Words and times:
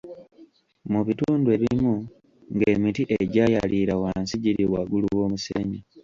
Mu 0.91 1.01
bitundu 1.07 1.47
ebimu 1.55 1.95
ng'emiti 2.55 3.03
egyayaliira 3.19 3.93
wansi 4.01 4.35
giri 4.43 4.63
waggulu 4.73 5.07
w'omusenyu. 5.17 5.79